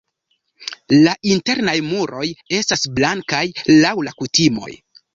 [1.07, 2.25] La internaj muroj
[2.63, 3.45] estas blankaj
[3.85, 4.79] laŭ la kutimoj.